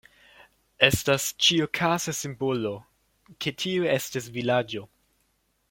Estas 0.85 1.27
ĉiukaze 1.47 2.15
simbolo, 2.21 2.73
ke 3.45 3.55
tio 3.65 3.85
estis 3.99 4.31
vilaĝo. 4.41 4.87